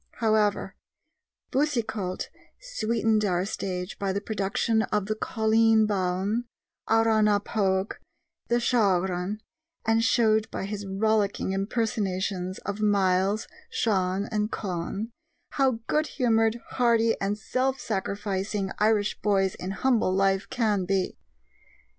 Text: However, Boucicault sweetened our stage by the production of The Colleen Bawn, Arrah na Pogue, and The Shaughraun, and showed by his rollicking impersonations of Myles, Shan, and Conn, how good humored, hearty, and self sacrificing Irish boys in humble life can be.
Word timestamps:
However, 0.13 0.75
Boucicault 1.51 2.25
sweetened 2.59 3.23
our 3.23 3.45
stage 3.45 3.99
by 3.99 4.11
the 4.11 4.19
production 4.19 4.81
of 4.81 5.05
The 5.05 5.13
Colleen 5.13 5.85
Bawn, 5.85 6.45
Arrah 6.89 7.23
na 7.23 7.37
Pogue, 7.37 7.93
and 7.99 8.03
The 8.57 8.59
Shaughraun, 8.59 9.41
and 9.85 10.03
showed 10.03 10.49
by 10.49 10.65
his 10.65 10.87
rollicking 10.87 11.51
impersonations 11.51 12.57
of 12.65 12.81
Myles, 12.81 13.47
Shan, 13.69 14.25
and 14.31 14.51
Conn, 14.51 15.11
how 15.51 15.81
good 15.85 16.07
humored, 16.07 16.59
hearty, 16.69 17.13
and 17.21 17.37
self 17.37 17.79
sacrificing 17.79 18.71
Irish 18.79 19.21
boys 19.21 19.53
in 19.53 19.69
humble 19.69 20.15
life 20.15 20.49
can 20.49 20.83
be. 20.85 21.15